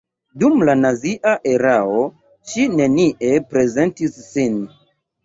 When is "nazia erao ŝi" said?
0.77-2.65